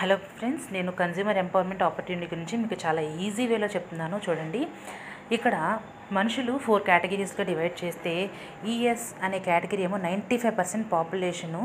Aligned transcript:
Hello 0.00 0.16
friends 0.38 0.64
నేను 0.74 0.90
consumer 0.98 1.38
empowerment 1.42 1.82
opportunity 1.86 2.26
గురించి 2.32 2.54
మీకు 2.62 2.76
చాలా 2.82 3.02
ఈజీ 3.26 3.44
వేలో 3.50 3.68
చెప్తున్నాను. 3.74 4.16
చూడండి. 4.24 4.60
ఇక్కడ 5.36 5.54
మనుషులు 6.16 6.54
ఫోర్ 6.64 6.82
కేటగిరీస్గా 6.88 7.44
డివైడ్ 7.50 7.76
చేస్తే 7.82 8.12
ఈఎస్ 8.72 9.06
అనే 9.26 9.38
కేటగిరీ 9.46 9.84
ఏమో 9.86 9.98
ninety 10.08 10.36
five 10.42 10.56
percent 10.58 10.86
population 10.92 11.62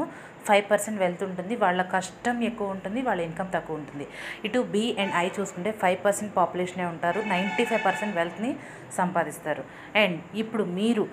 five 0.49 0.63
percent 0.71 1.01
wealth 1.03 1.25
ఉంటుంది 1.27 1.57
వాళ్ళ 1.63 1.83
కష్టం 1.95 2.39
ఎక్కువ 2.49 2.75
ఉంటుంది 2.75 3.01
వాళ్ళ 3.09 3.19
ఇన్కమ్ 3.27 3.51
తక్కువ 3.57 3.81
ఉంటుంది. 3.81 4.07
ఇటు 4.49 4.61
బి 4.75 4.85
అండ్ 5.03 5.13
ఐ 5.23 5.25
చూసుకుంటే 5.39 5.73
ఫైవ్ 5.83 5.99
పర్సెంట్ 6.05 6.33
పాపులేషనే 6.39 6.87
ఉంటారు 6.93 7.21
నైంటీ 7.33 7.65
ఫైవ్ 7.71 7.83
పర్సెంట్ 7.89 8.17
వెల్త్ని 8.21 8.53
సంపాదిస్తారు. 9.01 9.65
అండ్ 10.03 10.17
ఇప్పుడు 10.43 10.65
మీరు 10.79 11.05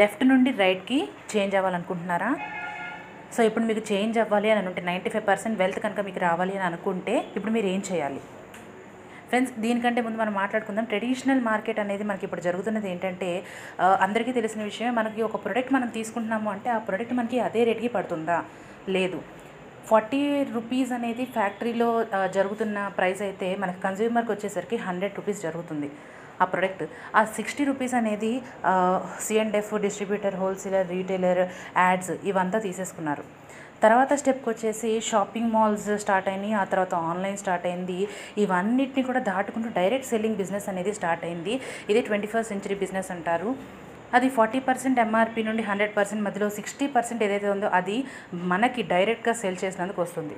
లెఫ్ట్ 0.00 0.26
నుండి 0.32 0.52
రైట్కి 0.64 1.00
చేంజ్ 1.34 1.54
అవ్వాలనుకుంటున్నారా? 1.60 2.32
సో 3.34 3.40
ఇప్పుడు 3.48 3.64
మీకు 3.68 3.82
చేంజ్ 3.90 4.16
అవ్వాలి 4.22 4.48
అని 4.52 4.60
అనుకుంటే 4.62 4.82
నైంటీ 4.90 5.10
ఫైవ్ 5.12 5.26
పర్సెంట్ 5.30 5.56
వెల్త్ 5.62 5.80
కనుక 5.84 6.00
మీకు 6.08 6.20
రావాలి 6.28 6.54
అని 6.58 6.66
అనుకుంటే 6.70 7.14
ఇప్పుడు 7.36 7.52
మీరు 7.56 7.68
ఏం 7.74 7.82
చేయాలి? 7.90 8.20
ఫ్రెండ్స్ 9.28 9.52
దీనికంటే 9.64 10.00
ముందు 10.06 10.18
మనం 10.22 10.34
మాట్లాడుకుందాం. 10.40 10.86
ట్రెడిషనల్ 10.90 11.40
మార్కెట్ 11.50 11.78
అనేది 11.84 12.04
మనకి 12.08 12.24
ఇప్పుడు 12.26 12.42
జరుగుతున్నది 12.46 12.88
ఏంటంటే 12.92 13.30
అందరికీ 14.06 14.32
తెలిసిన 14.38 14.62
విషయమే 14.70 14.92
మనకి 14.98 15.22
ఒక 15.28 15.38
ప్రోడక్ట్ 15.44 15.72
మనం 15.76 15.88
తీసుకుంటున్నాము 15.98 16.50
అంటే 16.54 16.70
ఆ 16.76 16.78
ప్రోడక్ట్ 16.88 17.14
మనకి 17.20 17.38
అదే 17.46 17.62
రేట్కి 17.68 17.90
పడుతుందా? 17.96 18.38
లేదు. 18.96 19.20
ఫార్టీ 19.90 20.20
రూపీస్ 20.56 20.92
అనేది 20.96 21.24
ఫ్యాక్టరీలో 21.36 21.88
జరుగుతున్న 22.36 22.76
ప్రైస్ 22.98 23.22
అయితే 23.28 23.48
మనకి 23.62 23.80
కన్జ్యూమర్కి 23.86 24.32
వచ్చేసరికి 24.34 24.76
హండ్రెడ్ 24.86 25.16
రూపీస్ 25.20 25.40
జరుగుతుంది. 25.46 25.88
ఆ 26.40 26.46
ప్రోడక్ట్ 26.52 26.84
ఆ 27.18 27.22
సిక్స్టీ 27.36 27.64
రూపీస్ 27.70 27.94
అనేది 28.00 28.32
సిఎన్డెఫ్ 29.26 29.72
డిస్ట్రిబ్యూటర్ 29.84 30.36
హోల్సేలర్ 30.42 30.90
రీటైలర్ 30.96 31.42
యాడ్స్ 31.84 32.12
ఇవంతా 32.32 32.60
తీసేసుకున్నారు. 32.66 33.24
తర్వాత 33.84 34.12
స్టెప్కి 34.20 34.48
వచ్చేసి 34.50 34.90
షాపింగ్ 35.10 35.52
మాల్స్ 35.54 35.88
స్టార్ట్ 36.02 36.28
అయినాయి. 36.32 36.52
ఆ 36.62 36.64
తర్వాత 36.72 36.94
ఆన్లైన్ 37.10 37.38
స్టార్ట్ 37.40 37.64
అయింది. 37.70 37.96
ఇవన్నిటిని 38.42 39.02
కూడా 39.08 39.20
దాటుకుంటూ 39.30 39.70
డైరెక్ట్ 39.78 40.10
సెల్లింగ్ 40.10 40.40
బిజినెస్ 40.42 40.68
అనేది 40.72 40.92
స్టార్ట్ 40.98 41.24
అయింది. 41.28 41.54
ఇది 41.92 42.02
ట్వంటీ 42.08 42.28
ఫస్ట్ 42.32 42.52
సెంచరీ 42.52 42.76
బిజినెస్ 42.84 43.10
అంటారు. 43.16 43.50
అది 44.16 44.28
ఫార్టీ 44.36 44.60
పర్సెంట్ 44.68 44.98
ఎంఆర్పి 45.06 45.42
నుండి 45.48 45.62
హండ్రెడ్ 45.68 45.94
పర్సెంట్ 45.98 46.24
మధ్యలో 46.26 46.48
సిక్స్టీ 46.58 46.86
పర్సెంట్ 46.96 47.22
ఏదైతే 47.26 47.48
ఉందో 47.54 47.68
అది 47.78 47.96
మనకి 48.52 48.82
డైరెక్ట్గా 48.94 49.34
సెల్ 49.42 49.58
చేసినందుకు 49.62 50.00
వస్తుంది. 50.04 50.36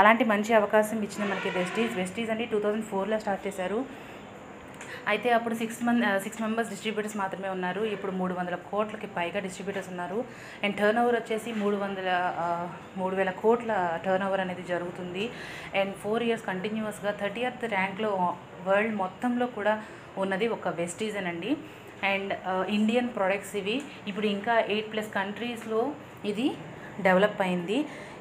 అలాంటి 0.00 0.24
మంచి 0.32 0.52
అవకాశం 0.60 0.98
ఇచ్చిన 1.06 1.22
మనకి 1.32 1.50
వెస్టీజ్ 1.58 1.92
వెస్టీజ్ 2.00 2.30
అంటే 2.34 2.46
టూ 2.52 2.58
థౌజండ్ 2.64 2.86
ఫోర్లో 2.92 3.18
స్టార్ట్ 3.24 3.44
చేశారు. 3.46 3.78
అయితే 5.12 5.28
అప్పుడు 5.36 5.54
six 5.60 5.80
month 5.86 6.04
six 6.24 6.40
members 6.44 6.70
distributors 6.72 7.16
మాత్రమే 7.22 7.48
ఉన్నారు. 7.56 7.82
ఇప్పుడు 7.94 8.12
మూడు 8.20 8.34
వందల 8.38 8.56
కోట్లకి 8.70 9.08
పైగా 9.16 9.40
డిస్ట్రిబ్యూటర్స్ 9.46 9.90
ఉన్నారు. 9.92 10.18
అండ్ 10.64 10.76
టర్న్ 10.80 11.00
ఓవర్ 11.02 11.16
వచ్చేసి 11.20 11.50
మూడు 11.62 11.76
వందల 11.84 12.08
మూడు 13.00 13.14
వేల 13.20 13.32
కోట్ల 13.42 13.72
టర్న్ 14.06 14.26
ఓవర్ 14.28 14.42
అనేది 14.44 14.64
జరుగుతుంది. 14.72 15.24
అండ్ 15.80 15.94
ఫోర్ 16.02 16.24
ఇయర్స్ 16.28 16.46
కంటిన్యూస్గా 16.50 17.12
థర్టీ 17.22 17.42
ఎయిత్ 17.48 17.64
ర్యాంక్లో 17.76 18.10
వరల్డ్ 18.68 18.96
మొత్తంలో 19.02 19.48
కూడా 19.58 19.74
ఉన్నది 20.24 20.48
ఒక 20.56 20.68
వెస్టీజన్ 20.82 21.30
అండి. 21.32 21.52
అండ్ 22.12 22.32
ఇండియన్ 22.76 23.10
ప్రొడక్ట్స్ 23.18 23.56
ఇవి. 23.60 23.76
ఇప్పుడు 24.10 24.26
ఇంకా 24.36 24.54
ఎయిట్ 24.74 24.90
ప్లస్ 24.94 25.10
కంట్రీస్లో 25.20 25.82
ఇది 26.32 26.48
డెవలప్ 27.06 27.40
అయింది. 27.46 27.78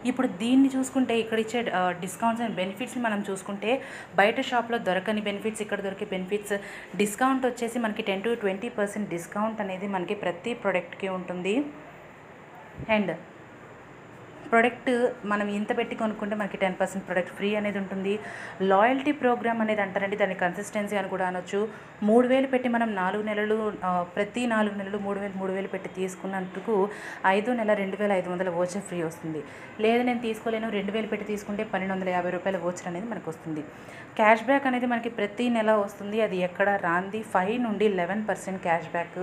ఇప్పుడు 0.09 0.27
దీన్ని 0.41 0.69
చూసుకుంటే 0.75 1.13
ఇక్కడ 1.23 1.39
ఇచ్చే 1.43 1.59
డిస్కౌంట్స్ 2.03 2.43
అండ్ 2.45 2.57
బెనిఫిట్స్ని 2.61 3.01
మనం 3.07 3.19
చూసుకుంటే 3.29 3.71
బయట 4.19 4.41
షాప్లో 4.49 4.77
దొరకని 4.87 5.21
బెనిఫిట్స్ 5.27 5.63
ఇక్కడ 5.65 5.81
దొరికే 5.87 6.07
బెనిఫిట్స్ 6.15 6.55
డిస్కౌంట్ 7.01 7.45
వచ్చేసి 7.49 7.79
మనకి 7.85 8.05
ten 8.09 8.25
to 8.25 8.33
twenty 8.43 8.71
percent 8.79 9.11
discount 9.15 9.61
అనేది 9.65 9.89
మనకి 9.95 10.17
ప్రతి 10.23 10.53
ప్రోడక్ట్కి 10.63 11.09
ఉంటుంది. 11.19 11.55
అండ్ 12.95 13.13
ప్రోడక్ట్ 14.53 14.91
మనం 15.33 15.47
ఇంత 15.59 15.71
పెట్టి 15.81 15.95
కొనుక్కుంటే 16.01 16.35
మనకి 16.41 16.57
టెన్ 16.63 16.79
పర్సెంట్ 16.81 17.05
ప్రోడక్ట్ 17.07 17.31
ఫ్రీ 17.37 17.51
అనేది 17.59 17.79
ఉంటుంది. 17.83 18.15
లాయల్టీ 18.71 19.13
ప్రోగ్రామ్ 19.21 19.61
అనేది 19.65 19.81
అంటారండి 19.85 20.17
దాని 20.21 20.35
కన్సిస్టెన్సీ 20.43 20.95
అని 21.01 21.09
కూడా 21.13 21.25
అనొచ్చు. 21.31 21.61
మూడు 22.09 22.27
వేలు 22.31 22.47
పెట్టి 22.53 22.69
మనం 22.75 22.89
నాలుగు 23.01 23.23
నెలలు 23.29 23.57
ప్రతి 24.15 24.41
నాలుగు 24.53 24.75
నెలలు 24.81 24.97
మూడు 25.05 25.19
వేలు 25.23 25.35
మూడు 25.41 25.53
వేలు 25.57 25.69
పెట్టి 25.73 25.89
తీసుకున్నందుకు 25.99 26.75
ఐదు 27.35 27.51
నెల 27.59 27.71
రెండు 27.81 27.97
వేల 28.01 28.11
ఐదు 28.19 28.29
వందల 28.33 28.49
ఓచర్ 28.61 28.83
ఫ్రీ 28.89 28.99
వస్తుంది. 29.07 29.41
లేదు 29.85 30.01
నేను 30.09 30.21
తీసుకోలేను 30.27 30.67
రెండు 30.77 30.93
వేలు 30.95 31.09
పెట్టి 31.13 31.27
తీసుకుంటే 31.31 31.65
పన్నెండు 31.71 31.93
వందల 31.95 32.09
యాభై 32.15 32.33
రూపాయల 32.35 32.59
ఓచర్ 32.69 32.89
అనేది 32.91 33.07
మనకు 33.13 33.29
వస్తుంది. 33.33 33.63
క్యాష్ 34.19 34.43
బ్యాక్ 34.49 34.67
అనేది 34.69 34.87
మనకి 34.93 35.11
ప్రతి 35.19 35.47
నెల 35.57 35.71
వస్తుంది. 35.85 36.19
అది 36.27 36.37
ఎక్కడ 36.49 36.69
రాంది? 36.87 37.21
ఫైవ్ 37.33 37.57
నుండి 37.67 37.87
లెవెన్ 38.01 38.23
పర్సెంట్ 38.29 38.61
క్యాష్ 38.67 38.89
బ్యాక్ 38.95 39.19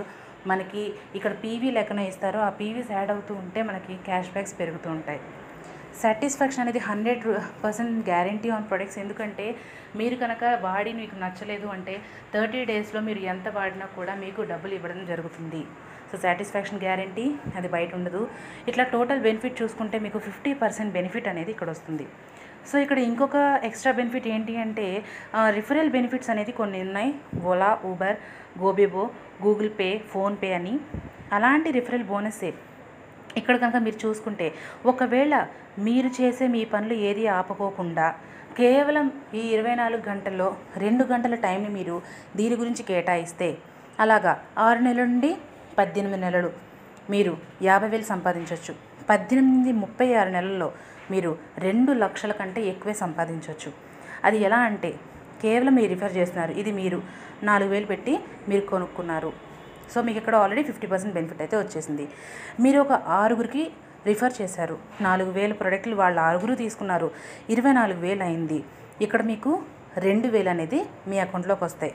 మనకి 0.51 0.83
ఇక్కడ 1.19 1.33
పీవీ 1.43 1.71
లెక్కన 1.77 2.01
ఇస్తారో 2.11 2.41
ఆ 2.47 2.51
పీవీస్ 2.61 2.93
యాడ్ 2.97 3.13
అవుతూ 3.15 3.33
ఉంటే 3.43 3.63
మనకి 3.69 3.95
క్యాష్ 4.09 4.33
బ్యాక్స్ 4.35 4.55
పెరుగుతూ 4.61 4.89
ఉంటాయి. 4.97 5.21
సాటిస్ఫాక్షన్ 6.01 6.63
అనేది 6.63 6.81
hundred 6.89 7.25
percent 7.63 7.95
guarantee 8.09 8.49
on 8.57 8.67
products 8.71 8.99
ఎందుకంటే 9.03 9.47
మీరు 10.01 10.17
కనుక 10.23 10.43
వాడి 10.67 10.91
మీకు 11.01 11.15
నచ్చలేదు 11.23 11.69
అంటే 11.77 11.95
థర్టీ 12.35 12.61
డేస్లో 12.71 13.01
మీరు 13.09 13.23
ఎంత 13.33 13.49
వాడినా 13.57 13.87
కూడా 13.99 14.13
మీకు 14.25 14.41
డబ్బులు 14.53 14.75
ఇవ్వడం 14.79 15.01
జరుగుతుంది. 15.13 15.63
సో 16.11 16.17
సాటిస్ఫాక్షన్ 16.25 16.83
గ్యారంటీ 16.85 17.25
అది 17.59 17.69
బయట 17.75 17.91
ఉండదు. 17.99 18.23
ఇట్లా 18.71 18.85
టోటల్ 18.95 19.21
బెనిఫిట్ 19.27 19.61
చూసుకుంటే 19.63 19.97
మీకు 20.05 20.19
ఫిఫ్టీ 20.29 20.53
పర్సెంట్ 20.63 20.95
బెనిఫిట్ 20.97 21.29
అనేది 21.33 21.51
ఇక్కడ 21.55 21.69
వస్తుంది. 21.75 22.07
సో 22.69 22.75
ఇక్కడ 22.85 22.99
ఇంకొక 23.09 23.37
ఎక్స్ట్రా 23.69 23.93
బెనిఫిట్ 23.99 24.27
ఏంటి 24.35 24.55
అంటే 24.65 24.87
రిఫరల్ 25.59 25.91
బెనిఫిట్స్ 25.97 26.31
అనేది 26.35 26.53
కొన్ని 26.61 26.79
ఉన్నాయి. 26.87 27.11
Ola 27.51 27.71
Uber 27.91 28.19
Goibibo 28.63 29.05
Google 29.45 29.71
Pay 29.79 29.89
PhonePe 30.13 30.51
అని. 30.59 30.75
అలాంటి 31.37 31.71
రిఫరల్ 31.79 32.07
బోనసే. 32.11 32.51
ఇక్కడ 33.41 33.55
కనుక 33.63 33.79
మీరు 33.87 33.99
చూసుకుంటే 34.05 34.47
ఒకవేళ 34.93 35.35
మీరు 35.87 36.09
చేసే 36.19 36.45
మీ 36.55 36.63
పనులు 36.73 36.95
ఏది 37.09 37.25
ఆపుకోకుండా 37.39 38.07
కేవలం 38.59 39.07
ఈ 39.41 39.43
ఇరవై 39.55 39.75
నాలుగు 39.81 40.03
గంటల్లో 40.09 40.49
రెండు 40.85 41.05
గంటల 41.11 41.35
టైంని 41.45 41.71
మీరు 41.77 41.97
దీని 42.39 42.57
గురించి 42.61 42.83
కేటాయిస్తే 42.89 43.49
అలాగా 44.05 44.33
ఆరు 44.67 44.81
నెలల 44.87 45.07
నుండి 45.13 45.31
పద్దెనిమిది 45.79 46.21
నెలలు 46.25 46.51
మీరు 47.13 47.33
యాభై 47.69 47.89
వేలు 47.93 48.07
సంపాదించవచ్చు 48.13 48.73
పద్దెనిమిది 49.11 49.73
ముప్పై 49.83 50.09
ఆరు 50.21 50.31
నెలల్లో 50.37 50.69
మీరు 51.11 51.31
రెండు 51.67 51.93
లక్షల 52.05 52.33
కంటే 52.41 52.61
ఎక్కువే 52.73 52.95
సంపాదించవచ్చు. 53.05 53.71
అది 54.27 54.39
ఎలా 54.49 54.59
అంటే 54.71 54.91
కేవలం 55.43 55.75
మీరు 55.79 55.91
రిఫర్ 55.95 56.17
చేస్తున్నారు. 56.17 56.53
ఇది 56.63 56.73
మీరు 56.81 56.99
నాలుగు 57.49 57.71
వేలు 57.75 57.89
పెట్టి 57.93 58.15
మీరు 58.49 58.65
కొనుక్కున్నారు. 58.73 59.31
సో 59.93 59.99
మీకు 60.07 60.19
ఇక్కడ 60.23 60.37
ఆల్రెడీ 60.43 60.63
ఫిఫ్టీ 60.69 60.87
పర్సెంట్ 60.91 61.15
బెనిఫిట్ 61.15 61.41
అయితే 61.45 61.57
వచ్చేసింది. 61.63 62.05
మీరు 62.65 62.79
ఒక 62.85 62.93
ఆరుగురికి 63.21 63.65
రిఫర్ 64.09 64.35
చేశారు. 64.41 64.77
నాలుగు 65.07 65.31
వేల 65.39 65.53
ప్రోడక్ట్లు 65.53 65.97
వాళ్ళు 66.03 66.21
ఆరుగురు 66.29 66.55
తీసుకున్నారు. 66.63 67.09
ఇరవై 67.55 67.73
నాలుగు 67.81 68.01
వేలు 68.07 68.23
అయింది. 68.29 68.59
ఇక్కడ 69.07 69.23
మీకు 69.33 69.51
రెండు 70.07 70.29
వేలు 70.29 70.51
అనేది 70.55 70.81
మీ 71.11 71.19
అకౌంట్లోకి 71.25 71.65
వస్తాయి. 71.65 71.95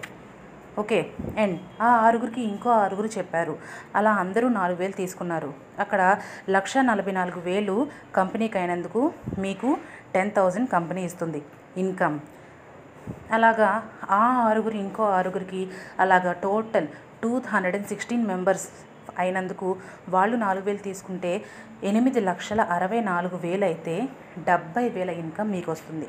ఓకే 0.82 0.98
అండ్ 1.42 1.58
ఆ 1.82 1.90
ఆరుగురికి 2.06 2.42
ఇంకో 2.52 2.70
ఆరుగురు 2.84 3.10
చెప్పారు. 3.18 3.54
అలా 3.98 4.12
అందరూ 4.24 4.48
నాలుగు 4.60 4.80
వేలు 4.82 4.96
తీసుకున్నారు. 5.02 5.52
అక్కడ 5.84 6.02
లక్ష 6.56 6.74
నలభై 6.90 7.14
నాలుగు 7.20 7.40
వేలు 7.40 7.76
కంపెనీకి 8.18 8.58
అయినందుకు 8.62 9.02
మీకు 9.46 9.70
టెన్ 10.16 10.32
థౌజండ్ 10.38 10.70
కంపెనీ 10.76 11.04
ఇస్తుంది 11.10 11.42
ఇన్కమ్. 11.84 12.18
అలాగా 13.32 13.70
ఆ 14.20 14.24
ఆరుగురు 14.50 14.78
ఇంకో 14.86 15.06
ఆరుగురికి 15.20 15.62
అలాగా 16.00 16.34
total 16.46 16.88
two 17.24 17.32
hundred 17.54 17.78
and 17.78 17.90
sixteen 17.92 18.28
members 18.32 18.68
అయినందుకు 19.20 19.68
వాళ్ళు 20.10 20.36
నాలుగు 20.38 20.66
వేలు 20.66 20.82
తీసుకుంటే 20.88 21.32
ఎనిమిది 21.84 22.20
లక్షల 22.30 22.62
అరవై 22.76 23.00
నాలుగు 23.10 23.38
వేలు 23.44 23.66
అయితే 23.66 23.96
డెబ్బై 24.48 24.86
వేల 24.90 25.12
ఇన్కమ్ 25.22 25.52
మీకు 25.52 25.70
వస్తుంది 25.72 26.08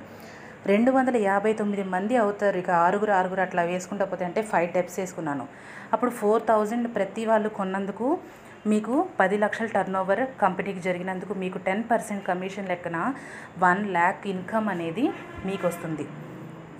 రెండు 0.70 0.90
వందల 0.94 1.16
యాభై 1.26 1.50
తొమ్మిది 1.58 1.82
మంది 1.94 2.14
అవుతారు. 2.22 2.56
ఇక 2.62 2.70
ఆరుగురు 2.84 3.12
ఆరుగురు 3.16 3.42
అట్లా 3.44 3.62
వేసుకుంటా 3.70 4.04
పోతే 4.10 4.24
అంటే 4.28 4.40
ఫైవ్ 4.50 4.68
టెప్స్ 4.76 4.96
వేసుకున్నాను. 5.00 5.44
అప్పుడు 5.94 6.12
ఫోర్ 6.20 6.42
థౌజండ్ 6.50 6.86
ప్రతి 6.96 7.22
వాళ్ళు 7.30 7.48
కొన్నందుకు 7.58 8.06
మీకు 8.72 8.94
పది 9.20 9.36
లక్షల 9.42 9.68
టర్న్ 9.74 9.98
ఓవర్ 10.00 10.22
కంపెనీకి 10.42 10.80
జరిగినందుకు 10.86 11.32
మీకు 11.42 11.58
టెన్ 11.66 11.84
పర్సెంట్ 11.90 12.24
కమిషన్ 12.30 12.70
లెక్కన 12.72 12.98
వన్ 13.64 13.82
ల్యాక్ 13.96 14.24
ఇన్కమ్ 14.32 14.70
అనేది 14.74 15.04
మీకు 15.48 15.64
వస్తుంది 15.70 16.06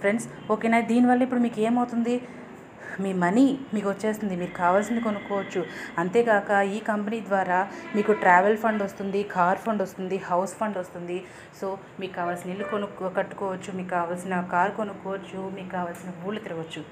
ఫ్రెండ్స్ 0.01 0.27
ఓకేనా 0.55 0.81
దీనివల్ల 0.93 1.23
ఇప్పుడు 1.27 1.43
మీకు 1.47 1.61
ఏమవుతుంది? 1.69 2.17
మీ 3.05 3.11
మనీ 3.25 3.47
మీకు 3.75 3.89
వచ్చేస్తుంది 3.93 4.35
మీరు 4.43 4.53
కావాల్సింది 4.63 5.03
కొనుక్కోవచ్చు. 5.07 5.63
అంతేకాక 6.03 6.51
ఈ 6.77 6.79
కంపెనీ 6.91 7.19
ద్వారా 7.31 7.59
మీకు 7.97 8.13
ట్రావెల్ 8.25 8.59
ఫండ్ 8.65 8.85
వస్తుంది 8.87 9.23
కార్ 9.37 9.63
ఫండ్ 9.65 9.83
వస్తుంది 9.87 10.19
హౌస్ 10.29 10.55
ఫండ్ 10.61 10.79
వస్తుంది. 10.83 11.19
సో 11.61 11.67
మీకు 12.01 12.15
కావాల్సిన 12.21 12.55
ఇల్లు 12.55 12.69
కొనుక్కో 12.75 13.11
కట్టుకోవచ్చు 13.19 13.73
మీకు 13.81 13.91
కావాల్సిన 13.97 14.41
కార్ 14.55 14.73
కొనుక్కోవచ్చు 14.81 15.43
మీకు 15.59 15.71
కావాల్సిన 15.77 16.13
ఊళ్ళు 16.29 16.43
తిరగవచ్చు 16.47 16.83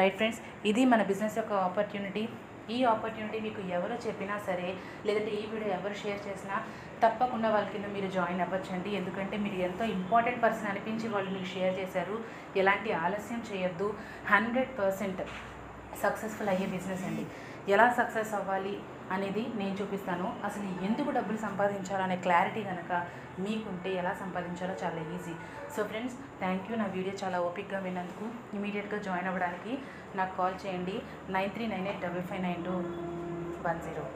రైట్ 0.00 0.16
ఫ్రెండ్స్ 0.18 0.40
ఇది 0.70 0.82
మన 0.92 1.02
బిజినెస్ 1.10 1.38
యొక్క 1.40 1.52
ఆపర్చునిటీ. 1.68 2.24
ఈ 2.74 2.84
ఆపర్చునిటీ 2.84 3.40
మీకు 3.40 3.60
ఎవరు 3.60 3.96
చెప్పినా 4.06 4.38
సరే 4.46 4.68
లేదంటే 5.06 5.30
ఈ 5.30 5.46
వీడియో 5.52 5.70
ఎవరు 5.78 5.94
షేర్ 5.94 6.20
చేసినా 6.28 6.56
తప్పకుండా 7.04 7.48
వాళ్ళ 7.50 7.68
కింద 7.68 7.86
మీరు 7.94 8.08
జాయిన్ 8.10 8.40
అవ్వచ్చండి. 8.40 8.90
ఎందుకంటే 8.96 9.36
మీరు 9.36 9.54
ఎంతో 9.54 9.84
ఇంపార్టెంట్ 9.84 10.42
పర్సన్ 10.42 10.70
అనిపించి 10.70 11.08
వాళ్ళు 11.08 11.30
మీకు 11.30 11.48
షేర్ 11.54 11.78
చేశారు. 11.78 12.16
ఎలాంటి 12.56 12.92
ఆలస్యం 12.92 13.42
చేయొద్దు. 13.52 13.94
హండ్రెడ్ 14.32 14.78
పర్సెంట్ 14.78 15.22
సక్సెస్ఫుల్ 16.02 16.48
అయ్యే 16.48 16.66
బిజినెస్ 16.66 17.04
అండి. 17.04 17.26
ఎలా 17.72 17.92
సక్సెస్ 17.92 18.34
అవ్వాలి? 18.34 18.76
అనేది 19.14 19.42
నేను 19.60 19.74
చూపిస్తాను. 19.80 20.26
అసలు 20.48 20.66
ఎందుకు 20.86 21.10
డబ్బులు 21.16 21.38
సంపాదించాలనే 21.46 22.16
క్లారిటీ 22.26 22.62
కనుక 22.70 22.92
మీకుంటే 23.44 23.90
ఎలా 24.00 24.12
సంపాదించాలో 24.22 24.74
చాలా 24.82 25.00
easy. 25.16 25.34
So 25.74 25.80
friends 25.90 26.16
thank 26.42 26.68
you 26.70 26.76
నా 26.82 26.86
వీడియో 26.96 27.14
చాలా 27.22 27.40
ఓపిక్గా 27.48 27.80
విన్నందుకు. 27.86 28.26
ఇమీడియట్గా 28.58 29.00
జాయిన్ 29.08 29.28
అవ్వడానికి 29.32 29.72
నాకు 30.20 30.32
కాల్ 30.40 30.60
చేయండి. 30.66 30.96
Nine 31.36 31.50
three 31.56 31.66
nine 31.74 31.88
eight 31.90 32.04
double 32.06 32.28
five 32.30 32.44
nine 32.48 32.64
two 32.68 32.76
one 33.68 33.82
zero. 33.88 34.06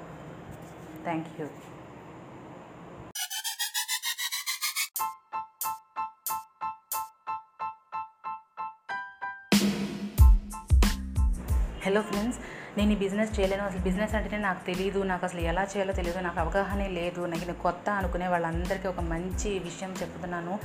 Thank 1.09 1.29
you 1.41 1.49
hello 11.85 12.01
friends 12.09 12.39
నేను 12.78 12.93
ఈ 12.93 12.96
బిజినెస్ 12.96 13.40
చేయలేను 13.40 13.64
అసలు 13.64 13.81
బిజినెస్ 13.81 14.14
అంటేనే 14.14 14.43
నాకు 14.43 14.67
తెలియదు 14.67 15.00
నాకు 15.02 15.25
అసలు 15.25 15.40
ఎలా 15.40 15.62
చేయాలో 15.62 15.93
తెలియదు 15.93 16.19
నాకు 16.19 16.40
అవగాహనే 16.40 16.88
లేదు 16.88 17.20
నాకు 17.20 17.43
ఇది 17.43 17.52
కొత్త 17.52 17.90
అనుకునే 17.90 18.28
వాళ్ళందరికీ 18.28 18.88
ఒక 18.88 19.00
మంచి 19.00 19.58
విషయం 19.58 19.94
చెప్తున్నాను. 20.00 20.58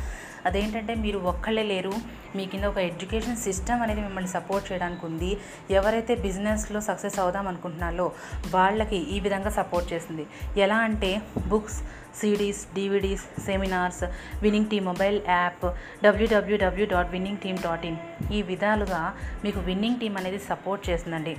అదేంటంటే 0.45 0.95
మీరు 0.95 1.17
ఒక్కళ్ళే 1.17 1.63
లేరు 1.63 1.93
మీ 2.35 2.45
కింద 2.45 2.63
ఒక 2.63 2.77
ఎడ్యుకేషన్ 2.77 3.37
సిస్టమ్ 3.37 3.81
అనేది 3.81 4.01
మిమ్మల్ని 4.01 4.29
సపోర్ట్ 4.29 4.71
చేయడానికి 4.71 5.05
ఉంది. 5.05 5.37
ఎవరైతే 5.71 6.15
బిజినెస్లో 6.15 6.81
సక్సెస్ 6.81 7.19
అవుదాం 7.19 7.47
అనుకుంటున్నారో 7.47 8.11
వాళ్ళకి 8.51 8.95
ఈ 8.95 9.19
విధంగా 9.19 9.49
సపోర్ట్ 9.49 9.93
చేస్తుంది. 9.93 10.25
ఎలా 10.57 10.77
అంటే 10.77 11.21
books 11.47 11.83
CDs 12.21 12.65
DVDs 12.75 13.41
seminars 13.41 14.03
winning 14.41 14.65
team 14.65 14.85
mobile 14.85 15.21
app 15.27 15.65
WWW 16.03 16.87
dot 16.87 17.11
winning 17.11 17.37
team 17.37 17.57
dot 17.57 17.85
in. 17.85 17.97
ఈ 18.33 18.41
విధాలుగా 18.41 19.13
మీకు 19.43 19.59
విన్నింగ్ 19.59 19.99
టీమ్ 19.99 20.17
అనేది 20.17 20.39
సపోర్ట్ 20.39 20.89
చేస్తుందండి. 20.89 21.37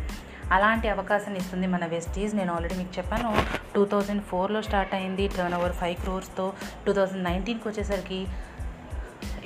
అలాంటి 0.52 0.86
అవకాశాన్ని 0.88 1.38
ఇస్తుంది 1.38 1.66
మన 1.66 1.84
వెస్టీజ్ 1.86 2.34
నేను 2.34 2.50
ఆల్రెడీ 2.52 2.76
మీకు 2.78 2.92
చెప్పాను 2.98 3.30
టూ 3.74 3.82
థౌజండ్ 3.84 4.22
ఫోర్లో 4.22 4.60
స్టార్ట్ 4.62 4.92
అయింది 4.94 5.24
టర్న్ 5.28 5.54
ఓవర్ 5.54 5.74
ఫైవ్ 5.74 5.96
క్రోర్స్తో 6.02 6.46
టూ 6.86 6.92
థౌజండ్ 6.92 7.24
నైన్టీన్కి 7.24 7.66
వచ్చేసరికి 7.68 8.20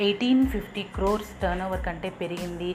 eighteen 0.07 0.43
fifty 0.55 0.83
crores 0.97 1.33
turn 1.43 1.63
over 1.67 1.83
కంటే 1.87 2.11
పెరిగింది. 2.21 2.71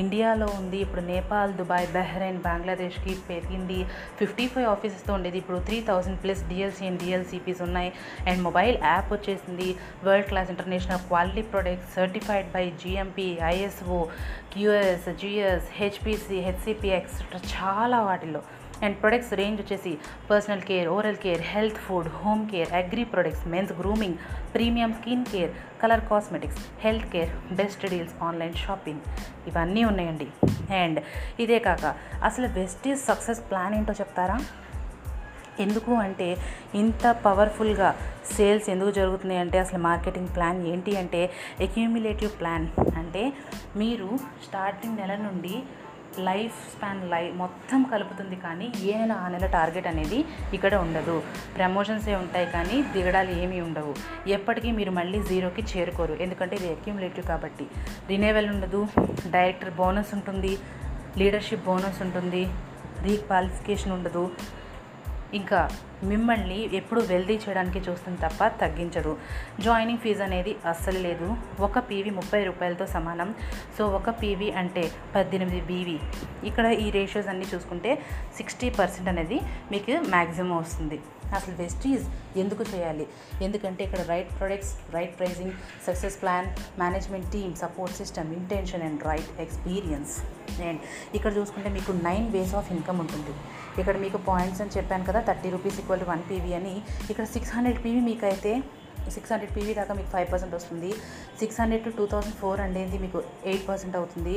ఇండియాలో 0.00 0.48
ఉంది. 0.58 0.78
ఇప్పుడు 0.84 1.02
నేపాల్ 1.12 1.52
దుబాయ్ 1.60 1.88
బహ్రెయిన్ 1.96 2.40
బంగ్లాదేశ్కి 2.48 3.14
పెరిగింది. 3.30 3.78
ఫిఫ్టీ 4.20 4.46
ఫైవ్ 4.54 4.68
ఆఫీసెస్తో 4.74 5.12
ఉండేది. 5.18 5.38
ఇప్పుడు 5.42 5.58
three 5.68 5.78
thousand 5.90 6.22
plus 6.24 6.42
DLC 6.52 6.86
and 6.86 7.02
DLCPs 7.04 7.62
ఉన్నాయి. 7.68 7.92
అండ్ 8.28 8.42
మొబైల్ 8.48 8.76
యాప్ 8.92 9.12
వచ్చేసింది. 9.16 9.68
World 10.04 10.28
class 10.32 10.50
international 10.50 11.04
quality 11.10 11.42
products 11.54 11.94
certified 11.98 12.48
by 12.56 12.64
GMP 12.84 13.28
ISO 13.52 14.00
QS 14.54 15.08
GS 15.22 15.68
HPC 15.80 16.38
HCP 16.48 16.88
etcetera 17.00 17.40
చాలా 17.54 18.00
వాటిలో. 18.08 18.42
అండ్ 18.82 19.00
ప్రొడక్ట్స్ 19.00 19.32
రేంజ్ 19.32 19.60
వచ్చేసి 19.60 19.98
personal 20.30 20.62
care 20.62 20.88
oral 20.88 21.16
care 21.16 21.40
health 21.40 21.76
food 21.76 22.08
home 22.08 22.50
care 22.50 22.72
agri 22.72 23.04
products 23.04 23.46
men's 23.48 23.72
grooming 23.72 24.14
premium 24.54 24.92
skin 24.92 25.24
care 25.24 25.50
colour 25.82 26.00
cosmetics 26.00 26.58
health 26.80 27.06
care 27.06 27.54
best 27.54 27.86
deals 27.86 28.22
online 28.22 28.54
shopping. 28.54 29.00
ఇవన్నీ 29.48 29.84
ఉన్నాయండి. 29.84 30.28
And 30.74 31.00
ఇదే 31.40 31.58
కాక 31.58 31.94
అసలు 32.24 32.48
best 32.48 32.96
success 32.96 33.50
plan 33.50 33.74
ఏంటో 33.74 33.92
చెప్తారా? 33.92 34.40
ఎందుకు 35.60 35.92
అంటే 35.92 36.36
ఇంత 36.74 37.10
పవర్ఫుల్గా 37.10 37.88
సేల్స్ 38.36 38.70
ఎందుకు 38.70 38.90
జరుగుతున్నాయి 38.90 39.40
అంటే 39.40 39.58
అసలు 39.58 39.78
మార్కెటింగ్ 39.78 40.28
ప్లాన్ 40.28 40.66
ఏంటి 40.66 40.96
అంటే 40.96 41.30
ఎక్యూమిలేటివ్ 41.60 42.30
ప్లాన్. 42.40 42.68
అంటే 42.96 43.32
మీరు 43.76 44.18
స్టార్టింగ్ 44.46 44.96
నెల 44.96 45.14
నుండి 45.16 45.62
లైఫ్ 46.18 46.72
స్పాన్ 46.72 47.10
లై 47.10 47.30
మొత్తం 47.30 47.82
కలుపుతుంది 47.82 48.36
కానీ 48.36 48.72
ఏ 48.82 48.96
నెల 48.98 49.12
ఆ 49.12 49.28
నెల 49.28 49.46
టార్గెట్ 49.46 49.86
అనేది 49.86 50.24
ఇక్కడ 50.54 50.74
ఉండదు. 50.74 51.22
ప్రమోషన్సే 51.56 52.14
ఉంటాయి 52.16 52.46
కానీ 52.46 52.82
దిగడాలు 52.82 53.30
ఏమీ 53.30 53.60
ఉండవు. 53.60 53.94
ఎప్పటికీ 54.28 54.70
మీరు 54.70 54.90
మళ్ళీ 54.90 55.22
జీరోకి 55.22 55.62
చేరుకోరు. 55.62 56.12
ఎందుకంటే 56.12 56.56
ఇది 56.56 56.70
అక్యూములేటివ్ 56.70 57.26
కాబట్టి. 57.26 57.66
రినేవల్ 58.08 58.48
ఉండదు 58.48 58.88
డైరెక్టర్ 59.26 59.74
బోనస్ 59.74 60.14
ఉంటుంది 60.14 60.58
లీడర్షిప్ 61.18 61.64
బోనస్ 61.64 62.02
ఉంటుంది 62.02 62.50
రీక్వాలిఫికేషన్ 63.02 63.92
ఉండదు. 63.92 64.30
ఇంకా 65.34 65.70
మిమ్మల్ని 66.04 66.76
ఎప్పుడు 66.76 67.00
వెల్దీ 67.00 67.34
చేయడానికి 67.34 67.90
చూస్తుంది 67.90 68.18
తప్ప 68.26 68.46
తగ్గించరు. 68.46 69.16
జాయినింగ్ 69.60 69.98
ఫీజు 69.98 70.22
అనేది 70.22 70.56
అస్సలు 70.66 70.98
లేదు. 70.98 71.36
ఒక 71.60 71.78
పీవీ 71.78 72.10
ముప్పై 72.10 72.44
రూపాయలతో 72.44 72.86
సమానం. 72.86 73.34
సో 73.78 73.86
ఒక 73.86 74.10
పీవీ 74.10 74.50
అంటే 74.50 74.92
పద్దెనిమిది 75.16 75.60
బీవీ. 75.60 75.98
ఇక్కడ 76.44 76.66
ఈ 76.66 76.90
రేషియోస్ 76.90 77.28
అన్నీ 77.28 77.46
చూసుకుంటే 77.54 78.02
సిక్స్టీ 78.36 78.70
పర్సెంట్ 78.70 79.08
అనేది 79.08 79.40
మీకు 79.72 79.92
మ్యాక్సిమం 79.92 80.56
వస్తుంది. 80.56 81.00
అసలు 81.36 81.54
వెస్టీజ్ 81.54 82.04
ఎందుకు 82.38 82.62
చేయాలి? 82.62 83.06
ఎందుకంటే 83.42 83.84
ఇక్కడ 83.84 84.00
right 84.08 84.38
products 84.38 84.94
right 84.94 85.18
pricing 85.18 85.52
success 85.86 86.22
plan 86.22 86.48
management 86.80 87.32
team 87.32 87.54
support 87.54 87.94
system 87.94 88.32
intention 88.32 88.82
and 88.82 89.04
right 89.04 89.40
experience. 89.40 90.20
And 90.68 90.80
ఇక్కడ 91.14 91.36
చూసుకుంటే 91.36 91.68
మీకు 91.68 91.92
నైన్ 91.92 92.32
వేస్ 92.32 92.54
ఆఫ్ 92.54 92.72
ఇన్కమ్ 92.72 93.00
ఉంటుంది. 93.00 93.34
ఇక్కడ 93.80 93.96
మీకు 93.96 94.16
పాయింట్స్ 94.16 94.60
అని 94.60 94.70
చెప్పాను 94.76 95.04
కదా 95.04 95.20
thirty 95.20 95.50
rupees 95.50 95.80
equal 95.90 96.04
to 96.06 96.10
one 96.10 96.20
PV 96.30 96.52
అని. 96.58 96.72
ఇక్కడ 97.12 97.24
సిక్స్ 97.34 97.52
హండ్రెడ్ 97.54 97.78
పీవీ 97.84 98.00
మీకు 98.08 98.24
అయితే 98.28 98.50
సిక్స్ 99.14 99.30
హండ్రెడ్ 99.32 99.52
పీవీ 99.54 99.72
దాకా 99.78 99.92
మీకు 99.98 100.10
ఫైవ్ 100.12 100.28
పర్సెంట్ 100.32 100.54
వస్తుంది. 100.56 100.90
Six 101.40 101.56
hundred 101.60 101.82
to 101.86 101.90
two 101.98 102.04
thousand 102.12 102.36
four 102.40 102.60
అనేది 102.66 102.96
మీకు 103.04 103.18
ఎయిట్ 103.50 103.64
పర్సెంట్ 103.68 103.96
అవుతుంది. 104.00 104.34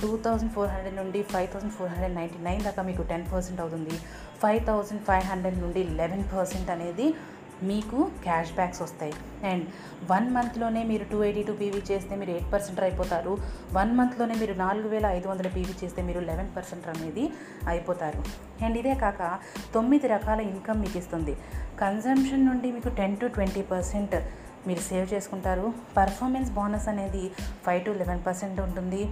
టూ 0.00 0.10
థౌసండ్ 0.24 0.52
ఫోర్ 0.54 0.70
హండ్రెడ్ 0.74 0.96
నుండి 1.00 1.20
five 1.32 1.48
thousand 1.52 1.74
four 1.76 1.90
hundred 1.92 2.14
ninety 2.18 2.38
nine 2.48 2.62
దాకా 2.68 2.82
మీకు 2.88 3.02
టెన్ 3.10 3.26
పర్సెంట్ 3.32 3.60
అవుతుంది. 3.64 3.94
ఫైవ్ 4.42 4.60
థౌసండ్ 4.68 5.02
ఫైవ్ 5.08 5.24
హండ్రెడ్ 5.30 5.58
నుండి 5.64 5.82
లెవెన్ 6.00 6.24
పర్సెంట్ 6.34 6.70
అనేది 6.76 7.06
మీకు 7.62 8.10
క్యాష్ 8.22 8.52
బ్యాక్స్ 8.52 8.82
వస్తాయి. 8.82 9.12
అండ్ 9.44 9.66
వన్ 10.10 10.30
మంత్లోనే 10.30 10.84
మీరు 10.84 11.04
టూ 11.04 11.24
ఎయిటీ 11.24 11.42
టూ 11.42 11.52
పీవీ 11.52 11.82
చేస్తే 11.90 12.16
మీరు 12.16 12.30
ఎయిట్ 12.30 12.52
పర్సెంట్ 12.52 12.80
అయిపోతారు. 12.80 13.38
వన్ 13.72 13.92
మంత్లోనే 13.98 14.34
మీరు 14.34 14.54
నాలుగు 14.54 14.88
వేల 14.88 15.06
ఐదు 15.06 15.28
వందల 15.28 15.48
పీవీ 15.48 15.74
చేస్తే 15.84 16.02
మీరు 16.02 16.20
లెవెన్ 16.20 16.56
పర్సెంట్ 16.56 16.88
అనేది 16.88 17.30
అయిపోతారు. 17.68 18.22
అండ్ 18.64 18.78
ఇదే 18.78 18.94
కాక 18.94 19.38
తొమ్మిది 19.74 20.06
రకాల 20.06 20.40
ఇన్కమ్ 20.40 20.80
మీకు 20.80 20.98
ఇస్తుంది. 20.98 21.36
కన్జంప్షన్ 21.80 22.46
నుండి 22.46 22.72
మీకు 22.72 22.88
టెన్ 22.88 23.16
టు 23.16 23.26
ట్వంటీ 23.26 23.62
పర్సెంట్ 23.62 24.14
మీరు 24.66 24.80
సేవ్ 24.80 25.14
చేసుకుంటారు. 25.14 25.72
పర్ఫార్మెన్స్ 25.96 26.50
బోనస్ 26.50 26.88
అనేది 26.88 27.30
ఫైవ్ 27.66 27.84
టు 27.84 27.90
లెవెన్ 27.90 28.20
పర్సెంట్ 28.26 28.60
ఉంటుంది. 28.60 29.08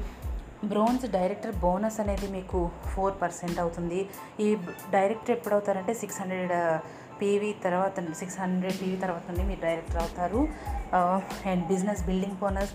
బ్రోన్స్ 0.64 1.11
డైరెక్టర్ 1.11 1.56
బోనస్ 1.56 2.00
అనేది 2.00 2.26
మీకు 2.29 2.70
ఫోర్ 2.94 3.14
పర్సెంట్ 3.23 3.61
అవుతుంది. 3.61 4.08
ఈ 4.40 4.56
డైరెక్టర్ 4.90 5.31
ఎప్పుడు 5.31 5.55
అవుతారంటే 5.55 5.94
సిక్స్ 5.94 6.20
హండ్రెడ్ 6.20 6.52
పీవీ 7.20 7.50
తర్వాత 7.64 8.05
సిక్స్ 8.20 8.38
హండ్రెడ్ 8.43 8.76
పీవీ 8.82 8.96
తర్వాత 9.05 9.25
నుండి 9.31 9.44
మీరు 9.50 9.62
డైరెక్టర్ 9.66 10.00
అవుతారు. 10.05 10.40
And 11.50 11.62
business 11.72 12.02
building 12.08 12.38
bonus 12.43 12.75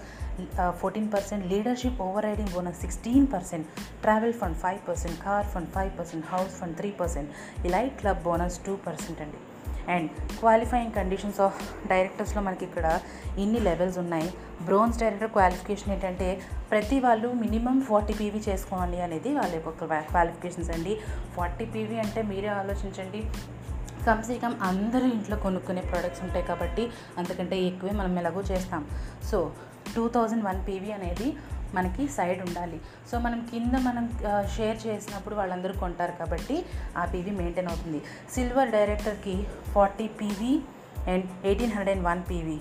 fourteen 0.81 1.09
percent 1.13 1.45
leadership 1.53 2.01
overriding 2.29 2.51
bonus 2.55 2.81
sixteen 2.85 3.27
percent 3.33 3.67
travel 4.05 4.35
fund 4.41 4.57
five 4.63 4.81
percent 4.89 5.17
car 5.27 5.47
fund 5.53 5.71
five 5.75 5.91
percent 5.99 6.27
house 6.33 6.53
fund 6.59 6.77
three 6.81 6.91
percent 7.01 7.29
light 7.75 7.95
club 8.01 8.21
bonus 8.27 8.59
two 8.67 8.75
percent 8.87 9.21
అండి. 9.25 9.39
And 9.93 10.09
qualifying 10.39 10.93
conditions 10.97 11.39
of 11.45 11.59
డైరెక్టర్స్లో 11.91 12.41
మనకి 12.47 12.63
ఇక్కడ 12.65 12.87
ఇన్ని 13.43 13.59
levels 13.67 13.97
ఉన్నాయి. 14.03 14.29
Bronze 14.67 14.99
director 15.01 15.31
qualification 15.37 15.91
ఏంటంటే 15.93 16.27
ప్రతి 16.71 16.97
వాళ్ళు 17.05 17.29
minimum 17.43 17.77
forty 17.89 18.13
PV 18.19 18.41
చేసుకోవాలి 18.49 18.99
అనేది 19.05 19.31
వాళ్ళ 19.39 19.53
యొక్క 19.55 19.85
క్వాలిఫికేషన్స్ 20.11 20.71
అండి. 20.75 20.93
ఫార్టీ 21.35 21.65
పీవీ 21.75 21.97
అంటే 22.05 22.21
మీరే 22.31 22.51
ఆలోచించండి. 22.61 23.21
కమ్సే 24.07 24.37
కమ్ 24.37 24.55
అందరూ 24.61 25.05
ఇంట్లో 25.05 25.37
కొనుక్కునే 25.37 25.81
ప్రోడక్ట్స్ 25.81 26.23
ఉంటాయి 26.23 26.45
కాబట్టి 26.45 26.83
అంతకంటే 27.17 27.55
ఎక్కువే 27.61 27.93
మనం 28.01 28.19
ఎలాగో 28.19 28.41
చేస్తాం. 28.41 28.83
So 29.31 29.51
two 29.95 30.07
thousand 30.07 30.43
one 30.45 30.59
PV 30.67 30.91
అనేది 30.91 31.27
మనకి 31.73 32.07
సైడ్ 32.07 32.39
ఉండాలి. 32.47 32.79
సో 33.11 33.19
మనం 33.19 33.39
కింద 33.51 33.73
మనం 33.87 34.05
షేర్ 34.55 34.87
చేసినప్పుడు 34.87 35.35
వాళ్ళందరూ 35.35 35.73
కొంటారు 35.79 36.11
కాబట్టి 36.11 36.65
ఆ 36.97 37.05
పీవీ 37.05 37.31
మెయింటైన్ 37.31 37.67
అవుతుంది. 37.67 38.01
సిల్వర్ 38.35 38.69
డైరెక్టర్కి 38.69 39.35
forty 39.71 40.07
PV 40.21 40.53
and 41.11 41.25
eighteen 41.45 41.71
hundred 41.71 41.97
and 41.97 42.07
one 42.07 42.23
PV 42.31 42.59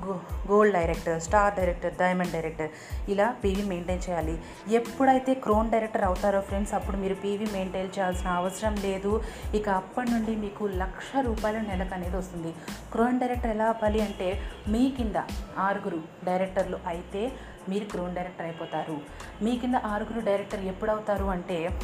go 0.00 0.20
gold 0.48 0.74
director 0.74 1.20
star 1.20 1.54
director 1.54 1.94
diamond 1.94 2.32
director 2.32 2.70
ఇలా 3.10 3.36
పీవీ 3.44 3.62
మెయింటైన్ 3.62 4.10
చేయాలి. 4.10 4.38
ఎప్పుడైతే 4.70 5.34
క్రోన్ 5.34 5.70
డైరెక్టర్ 5.70 6.04
అవుతారో 6.04 6.40
ఫ్రెండ్స్ 6.40 6.74
అప్పుడు 6.74 6.96
మీరు 6.96 7.14
పీవీ 7.14 7.46
మెయింటైన్ 7.52 7.88
చేయాల్సిన 7.88 8.28
అవసరం 8.28 8.76
లేదు. 8.76 9.22
ఇక 9.54 9.68
అప్పటి 9.68 10.10
నుండి 10.10 10.36
మీకు 10.36 10.64
లక్ష 10.64 11.16
రూపాయల 11.20 11.60
నెలకు 11.60 11.94
అనేది 11.94 12.16
వస్తుంది. 12.16 12.54
క్రోన్ 12.92 13.20
డైరెక్టర్ 13.20 13.50
ఎలా 13.50 13.64
అవ్వాలి 13.64 14.00
అంటే 14.00 14.40
మీ 14.68 14.90
కింద 14.90 15.14
ఆరుగురు 15.58 16.02
డైరెక్టర్లు 16.24 16.78
అయితే 16.86 17.32
మీరు 17.68 17.84
క్రోన్ 17.84 18.14
డైరెక్టర్ 18.14 18.46
అయిపోతారు. 18.46 19.00
మీ 19.42 19.58
కింద 19.58 19.74
ఆరుగురు 19.74 20.20
డైరెక్టర్ 20.20 20.60
ఎప్పుడు 20.60 20.90
అవుతారు 20.90 21.24
అంటే 21.24 21.78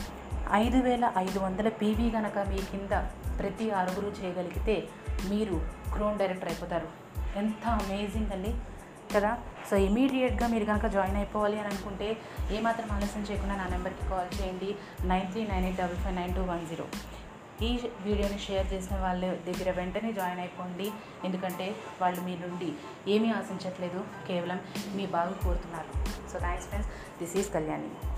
ఐదు 0.52 0.76
వేల 0.76 1.12
ఐదు 1.18 1.38
వందల 1.38 1.68
పీవీ 1.68 2.10
కనుక 2.10 2.38
మీ 2.38 2.56
కింద 2.56 2.90
ప్రతి 3.38 3.70
ఆరుగురు 3.70 4.06
చేయగలిగితే 4.06 4.84
మీరు 5.30 5.60
క్రోన్ 5.92 6.18
డైరెక్టర్ 6.18 6.48
అయిపోతారు. 6.48 7.07
ఎంత 7.38 7.66
అమేజింగ్ 7.66 8.32
అండి. 8.32 8.54
కదా? 9.14 9.38
సో 9.70 9.76
ఇమీడియట్గా 9.76 10.48
మీరు 10.48 10.64
కనుక 10.64 10.86
జాయిన్ 10.86 11.16
అయిపోవాలి 11.16 11.60
అని 11.60 11.68
అనుకుంటే 11.68 12.16
ఏమాత్రం 12.50 12.92
ఆలస్యం 12.92 13.22
చేయకుండా 13.22 13.56
నా 13.56 13.66
నెంబర్కి 13.66 14.08
కాల్ 14.08 14.42
చేయండి. 14.42 14.74
Nine 15.06 15.28
three 15.32 15.46
nine 15.46 15.64
eight 15.64 15.80
double 15.80 15.96
five 15.96 16.16
nine 16.16 16.34
two 16.34 16.42
one 16.42 16.66
zero. 16.68 16.84
ఈ 17.62 17.78
వీడియోని 18.02 18.38
షేర్ 18.38 18.72
చేసిన 18.72 18.96
వాళ్ళ 18.96 19.34
దగ్గర 19.34 19.70
వెంటనే 19.70 20.12
జాయిన్ 20.12 20.40
అయిపోండి. 20.40 20.92
ఎందుకంటే 21.24 21.76
వాళ్ళు 22.00 22.20
మీ 22.20 22.36
నుండి 22.36 22.72
ఏమీ 23.08 23.30
ఆశించట్లేదు. 23.30 24.04
కేవలం 24.28 24.60
మీ 24.94 25.06
బాగు 25.06 25.44
కోరుతున్నారు. 25.44 26.08
So 26.32 26.38
thanks 26.38 26.68
friends 26.68 26.90
this 27.20 27.36
is 27.36 27.54
Kalyani 27.54 28.17